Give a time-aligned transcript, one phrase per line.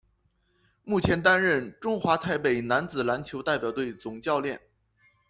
[0.83, 4.59] 目前担任中华台北男子篮球代表队总教练。